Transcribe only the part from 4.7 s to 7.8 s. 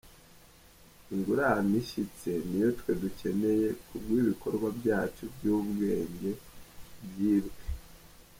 byacu by’ubwenge byibwe.